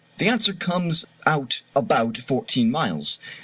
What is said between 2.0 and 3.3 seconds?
fourteen miles.